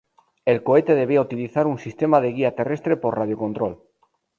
[0.45, 3.83] El cohete debía utilizar un sistema de guía terrestre por radio control.